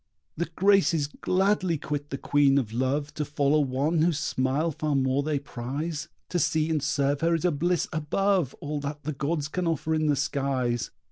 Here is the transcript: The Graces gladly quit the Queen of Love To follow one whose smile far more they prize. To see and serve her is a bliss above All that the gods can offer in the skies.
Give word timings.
The 0.35 0.49
Graces 0.55 1.05
gladly 1.05 1.77
quit 1.77 2.09
the 2.09 2.17
Queen 2.17 2.57
of 2.57 2.73
Love 2.73 3.13
To 3.13 3.23
follow 3.23 3.59
one 3.59 3.99
whose 4.01 4.17
smile 4.17 4.71
far 4.71 4.95
more 4.95 5.21
they 5.21 5.37
prize. 5.37 6.09
To 6.29 6.39
see 6.39 6.71
and 6.71 6.81
serve 6.81 7.21
her 7.21 7.35
is 7.35 7.45
a 7.45 7.51
bliss 7.51 7.87
above 7.93 8.55
All 8.61 8.79
that 8.79 9.03
the 9.03 9.13
gods 9.13 9.47
can 9.47 9.67
offer 9.67 9.93
in 9.93 10.07
the 10.07 10.15
skies. 10.15 10.89